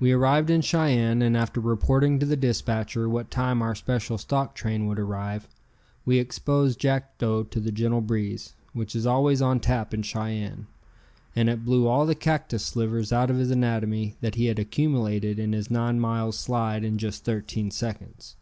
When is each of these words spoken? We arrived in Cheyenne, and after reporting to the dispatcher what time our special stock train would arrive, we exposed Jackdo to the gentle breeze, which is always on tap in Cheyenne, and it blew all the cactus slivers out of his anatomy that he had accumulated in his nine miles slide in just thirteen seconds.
We 0.00 0.10
arrived 0.10 0.50
in 0.50 0.62
Cheyenne, 0.62 1.22
and 1.22 1.36
after 1.36 1.60
reporting 1.60 2.18
to 2.18 2.26
the 2.26 2.34
dispatcher 2.36 3.08
what 3.08 3.30
time 3.30 3.62
our 3.62 3.76
special 3.76 4.18
stock 4.18 4.56
train 4.56 4.86
would 4.88 4.98
arrive, 4.98 5.46
we 6.04 6.18
exposed 6.18 6.80
Jackdo 6.80 7.48
to 7.48 7.60
the 7.60 7.70
gentle 7.70 8.00
breeze, 8.00 8.54
which 8.72 8.96
is 8.96 9.06
always 9.06 9.40
on 9.40 9.60
tap 9.60 9.94
in 9.94 10.02
Cheyenne, 10.02 10.66
and 11.36 11.48
it 11.48 11.64
blew 11.64 11.86
all 11.86 12.04
the 12.04 12.16
cactus 12.16 12.64
slivers 12.64 13.12
out 13.12 13.30
of 13.30 13.36
his 13.36 13.52
anatomy 13.52 14.16
that 14.20 14.34
he 14.34 14.46
had 14.46 14.58
accumulated 14.58 15.38
in 15.38 15.52
his 15.52 15.70
nine 15.70 16.00
miles 16.00 16.36
slide 16.36 16.82
in 16.82 16.98
just 16.98 17.24
thirteen 17.24 17.70
seconds. 17.70 18.34